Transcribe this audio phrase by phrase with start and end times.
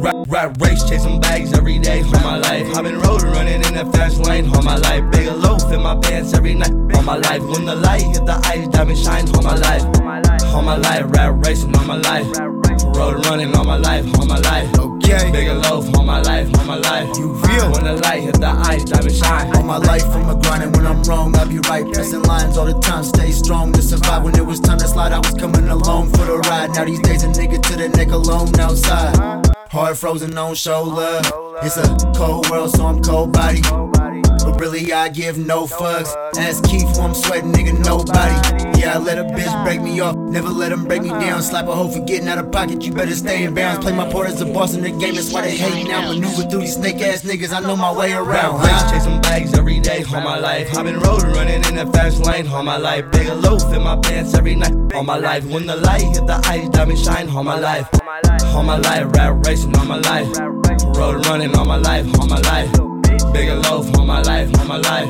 [0.00, 2.66] Rap, rap race, chasing bags every day all my life.
[2.74, 5.04] I've been road running in the fast lane all my life.
[5.12, 7.42] Big a loaf in my pants every night all my life.
[7.42, 9.84] When the light hit the ice, diamond shine all my life.
[10.54, 12.26] All my life, rap racing all my life.
[12.96, 14.72] Road running all my life, all my life.
[14.78, 15.30] Okay.
[15.32, 17.08] Big loaf all my life, all my life.
[17.18, 17.70] You feel?
[17.70, 19.54] When the light hit the ice, diamond shine.
[19.54, 21.84] All my life from a grinding when I'm wrong, I'll be right.
[21.92, 24.22] Pressing lines all the time, stay strong to survive.
[24.24, 26.70] When it was time to slide, I was coming along for the ride.
[26.70, 29.49] Now these days, a nigga to the neck alone outside.
[29.70, 31.20] Heart frozen on shoulder.
[31.62, 33.60] It's a cold world, so I'm cold body.
[33.62, 36.12] But really, I give no fucks.
[36.36, 38.80] Ask Keith who I'm sweating, nigga, nobody.
[38.80, 40.16] Yeah, I let a bitch break me off.
[40.16, 41.40] Never let them break me down.
[41.40, 42.82] Slap a hoe for getting out of pocket.
[42.82, 43.84] You better stay in bounds.
[43.84, 45.14] Play my part as a boss in the game.
[45.14, 46.12] That's why they hate now.
[46.12, 47.52] Maneuver through these snake ass niggas.
[47.52, 48.58] I know my way around.
[48.58, 48.90] Huh?
[48.90, 50.76] chasing bags every day all my life.
[50.76, 53.08] I've been road running in the fast lane all my life.
[53.12, 55.44] Big loaf in my pants every night all my life.
[55.44, 57.88] When the light hit the ice, diamond shine all my life.
[58.54, 60.28] All my life, rap racing all my life.
[60.96, 62.70] Road running all my life, all my life.
[63.32, 65.08] Big loaf all my life, all my life.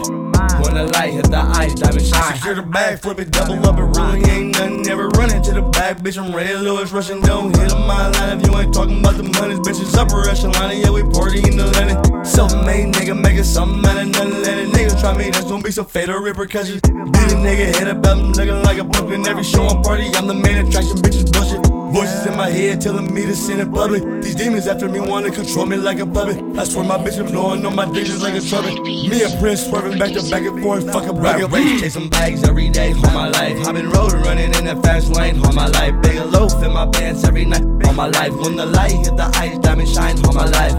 [0.63, 2.37] When the light hit the ice, diamond shine.
[2.37, 4.83] Secure the bag, flip it, double up, it really ain't nothing.
[4.83, 6.19] Never running to the back, bitch.
[6.19, 8.41] I'm Ray Lewis, rushing, don't hit my line.
[8.41, 10.77] If you ain't talking about the money, bitch, bitches upper echelon.
[10.77, 12.25] Yeah, we party in the London.
[12.25, 14.43] Self-made nigga, making something out of nothing.
[14.43, 16.83] Let a nigga try me, that's gonna be some fatal repercussions.
[16.83, 19.27] Beat a nigga hit up, I'm looking like a pumpkin.
[19.27, 21.70] Every show I'm party, I'm the main attraction, bitches bullshit.
[21.93, 24.03] Voices in my head telling me to sin in public.
[24.23, 26.39] These demons after me wanna control me like a puppet.
[26.57, 28.81] I swear my bitch is blowing on my digits like a trumpet.
[28.85, 31.51] Me and Prince swerving back to back and forth, fuck a bracket.
[31.51, 33.67] Race chasing bags every day all my life.
[33.67, 35.95] I've been road running in the fast lane all my life.
[36.03, 38.33] Big loaf in my pants every night all my life.
[38.37, 40.75] When the light hit the ice, diamond shine all my life.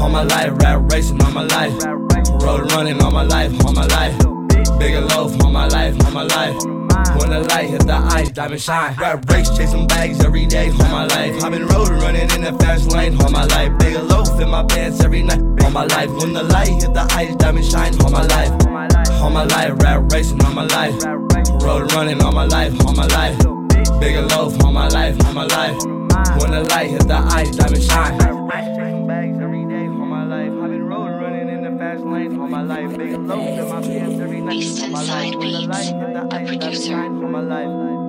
[0.00, 1.74] All my life, rap racing all my life.
[2.40, 4.16] Road running all my life, all my life.
[4.78, 6.75] Big loaf all my life, all my life.
[7.18, 8.94] When the light hit the ice, diamond shine.
[8.96, 11.42] Rap race, chasing bags every day all my life.
[11.42, 13.78] I've been road running in the fast lane all my life.
[13.78, 16.10] Big loaf in my pants every night all my life.
[16.10, 18.50] When the light hit the ice, diamond shine all my life.
[19.22, 20.94] All my life, rap racing all my life.
[21.62, 23.38] Road running all my life, all my life.
[24.00, 25.76] Big loaf all my life, all my life.
[26.40, 28.45] When the light hit the ice, diamond shine.
[31.96, 32.96] Fast lane all my life.
[32.96, 35.40] Big loaf in my pants every night East all my Side life.
[35.40, 38.05] Beats, light hit the a producer.